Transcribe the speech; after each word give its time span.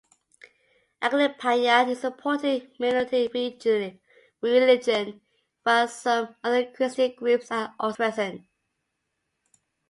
Aglipayan 1.03 1.87
is 1.87 2.03
an 2.03 2.13
important 2.13 2.79
minority 2.79 3.29
religion 4.41 5.21
while 5.61 5.87
some 5.87 6.35
other 6.43 6.65
Christian 6.71 7.13
groups 7.15 7.51
are 7.51 7.75
also 7.79 7.97
present. 7.97 8.41